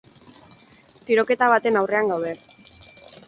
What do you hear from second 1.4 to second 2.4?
baten aurrean gaude.